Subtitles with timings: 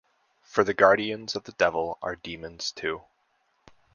[0.41, 3.03] For the guardians of the devil are demons too.